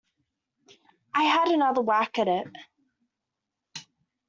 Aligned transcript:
I 1.13 1.25
had 1.25 1.49
another 1.49 1.81
whack 1.83 2.17
at 2.17 2.27
it. 2.27 2.47